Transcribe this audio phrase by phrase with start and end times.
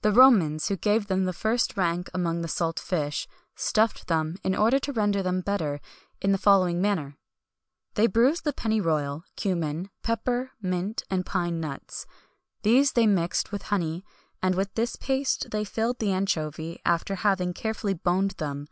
[0.00, 0.18] [XXI 201] The
[0.48, 4.80] Romans, who gave them the first rank among salt fish,[XXI 202] stuffed them, in order
[4.80, 5.80] to render them better,
[6.20, 7.10] in the following manner:
[7.92, 12.06] [XXI 203] They bruised pennyroyal, cummin, pepper, mint, and pine nuts;
[12.62, 14.04] these they mixed with honey,
[14.42, 18.66] and with this paste they filled the anchovy, after having carefully boned them.